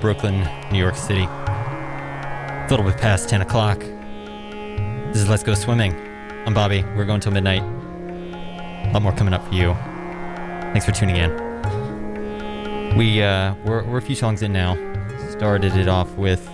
Brooklyn, 0.00 0.48
New 0.70 0.78
York 0.78 0.94
City. 0.94 1.24
A 1.24 2.66
little 2.70 2.84
bit 2.84 2.96
past 2.98 3.28
10 3.28 3.42
o'clock. 3.42 3.80
This 3.80 5.16
is 5.16 5.28
Let's 5.28 5.42
Go 5.42 5.54
Swimming. 5.54 5.94
I'm 6.46 6.54
Bobby. 6.54 6.84
We're 6.94 7.04
going 7.04 7.20
till 7.20 7.32
midnight. 7.32 7.62
A 7.62 8.90
lot 8.92 9.02
more 9.02 9.12
coming 9.12 9.34
up 9.34 9.46
for 9.48 9.54
you. 9.54 9.74
Thanks 10.72 10.86
for 10.86 10.92
tuning 10.92 11.16
in. 11.16 12.96
We, 12.96 13.22
uh, 13.22 13.54
we're, 13.64 13.82
we're 13.84 13.98
a 13.98 14.02
few 14.02 14.14
songs 14.14 14.42
in 14.42 14.52
now. 14.52 14.74
Started 15.30 15.74
it 15.76 15.88
off 15.88 16.10
with 16.12 16.46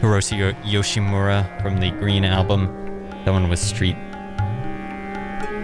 Hiroshi 0.00 0.54
Yoshimura 0.62 1.60
from 1.60 1.80
the 1.80 1.90
Green 1.90 2.24
album. 2.24 3.10
That 3.24 3.32
one 3.32 3.48
was 3.48 3.60
Street. 3.60 3.96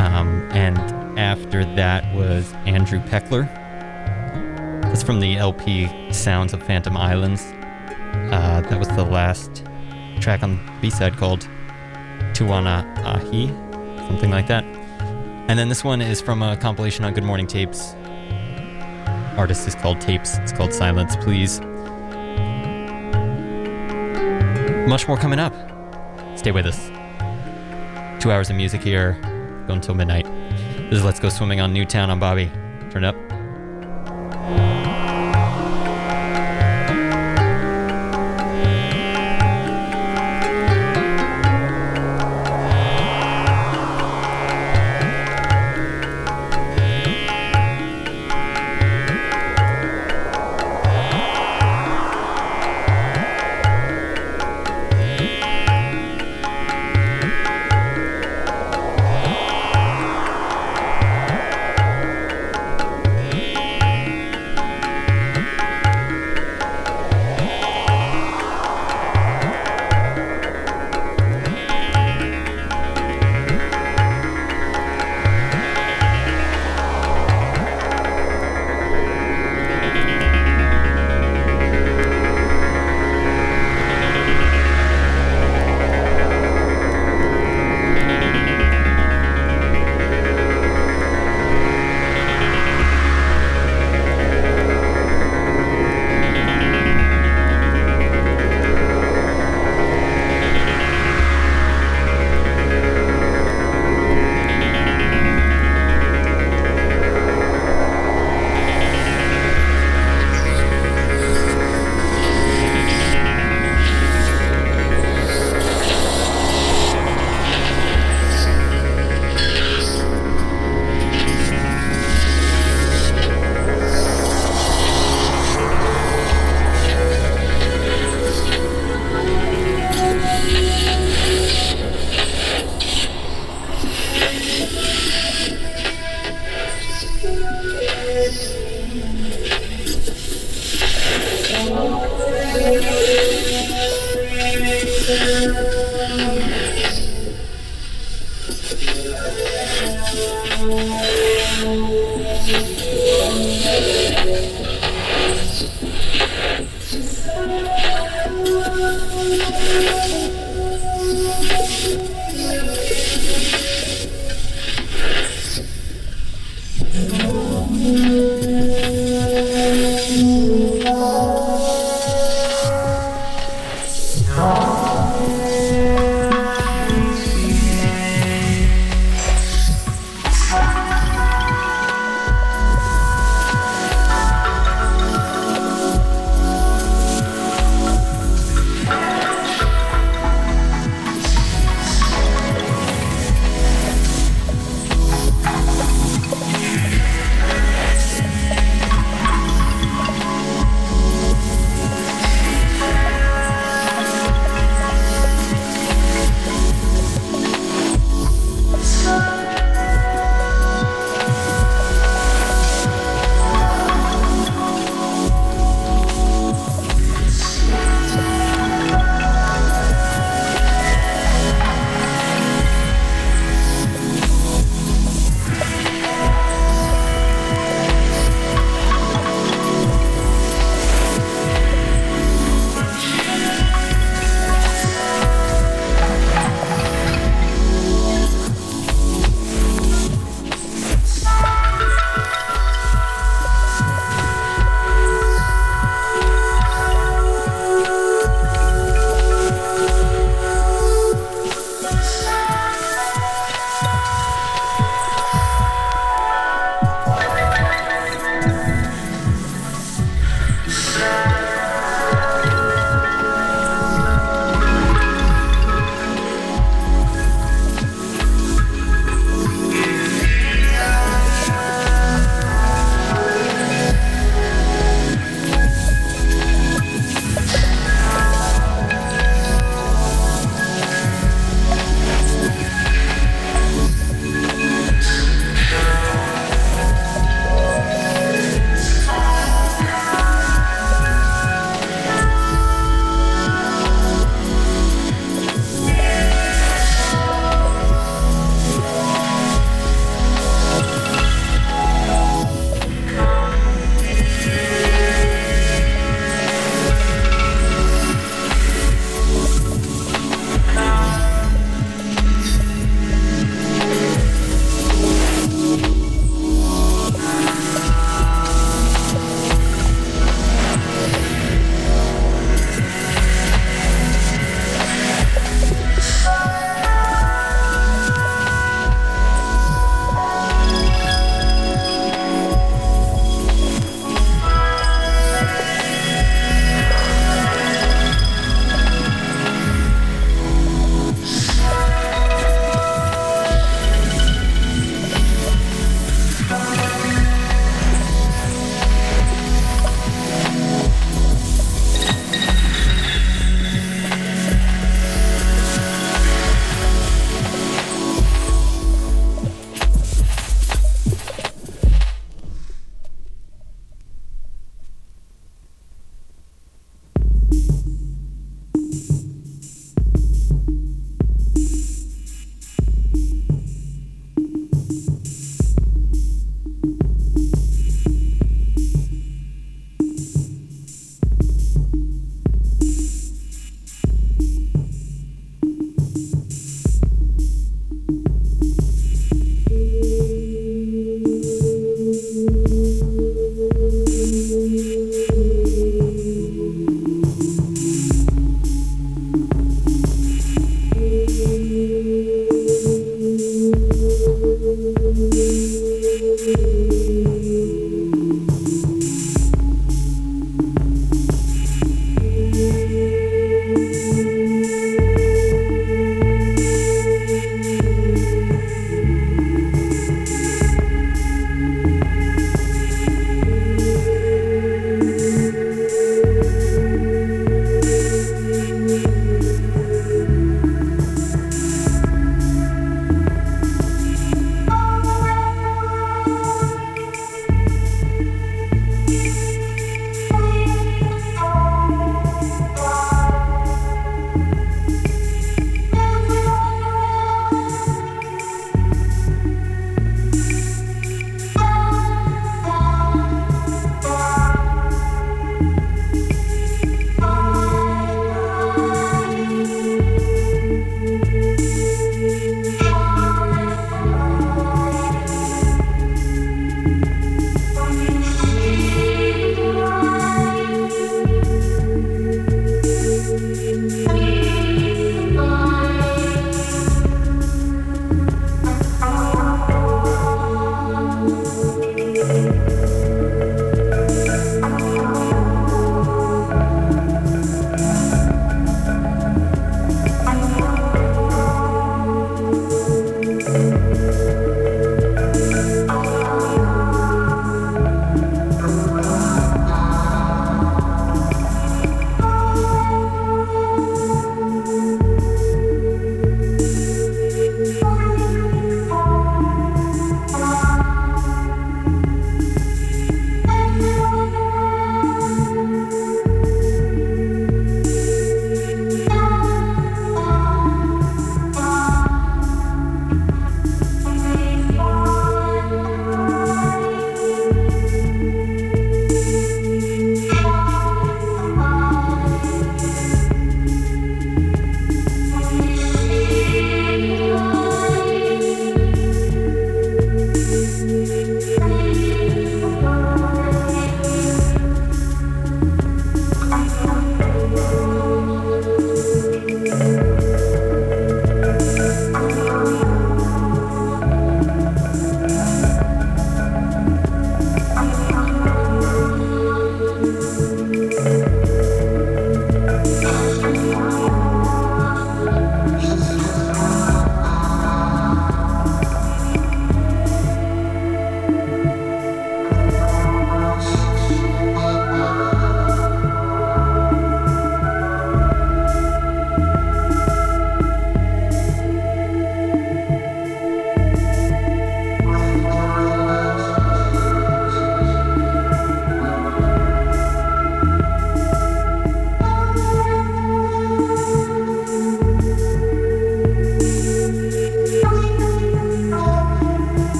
Um, 0.00 0.48
and 0.52 0.78
after 1.18 1.64
that 1.76 2.12
was 2.14 2.52
Andrew 2.66 3.00
Pekler. 3.00 3.59
That's 5.00 5.06
from 5.06 5.20
the 5.20 5.38
LP 5.38 6.12
Sounds 6.12 6.52
of 6.52 6.62
Phantom 6.62 6.94
Islands. 6.94 7.40
Uh, 8.30 8.60
that 8.68 8.78
was 8.78 8.86
the 8.88 9.02
last 9.02 9.64
track 10.20 10.42
on 10.42 10.60
B-side 10.82 11.16
called 11.16 11.48
Tuana 12.34 12.84
Ahi, 12.98 13.46
something 14.08 14.30
like 14.30 14.46
that. 14.48 14.62
And 14.62 15.58
then 15.58 15.70
this 15.70 15.82
one 15.82 16.02
is 16.02 16.20
from 16.20 16.42
a 16.42 16.54
compilation 16.54 17.06
on 17.06 17.14
Good 17.14 17.24
Morning 17.24 17.46
Tapes. 17.46 17.94
Artist 19.38 19.66
is 19.66 19.74
called 19.74 20.02
Tapes. 20.02 20.36
It's 20.36 20.52
called 20.52 20.74
Silence, 20.74 21.16
Please. 21.16 21.62
Much 24.86 25.08
more 25.08 25.16
coming 25.16 25.38
up. 25.38 25.54
Stay 26.36 26.50
with 26.50 26.66
us. 26.66 26.90
Two 28.22 28.30
hours 28.30 28.50
of 28.50 28.56
music 28.56 28.82
here, 28.82 29.18
go 29.66 29.72
until 29.72 29.94
midnight. 29.94 30.26
This 30.90 30.98
is 30.98 31.04
Let's 31.06 31.20
Go 31.20 31.30
Swimming 31.30 31.62
on 31.62 31.72
Newtown. 31.72 32.10
I'm 32.10 32.20
Bobby. 32.20 32.52
Turn 32.90 33.04
up. 33.04 33.29